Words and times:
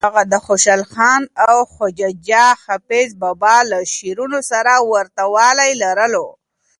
هغه 0.07 0.21
د 0.33 0.35
خوشحال 0.45 0.81
خان 0.93 1.21
او 1.49 1.57
خواجه 1.73 2.45
حافظ 2.63 3.07
بابا 3.21 3.57
له 3.71 3.79
شعرونو 3.93 4.39
سره 4.51 4.73
ورته 4.91 5.23
والی 5.35 5.71
لرلو. 5.83 6.27